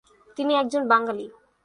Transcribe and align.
তিনি 0.37 0.53
একজন 0.55 0.83
বাঙালি। 0.87 1.25